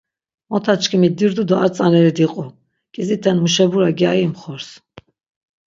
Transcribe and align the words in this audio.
Motaçkimi 0.51 1.09
dirdu 1.17 1.43
do 1.49 1.55
ar 1.63 1.69
tzaneri 1.73 2.11
diqu, 2.17 2.45
k̆iziten 2.93 3.37
muşebura 3.43 3.89
gyari 3.99 4.21
imxors. 4.27 4.67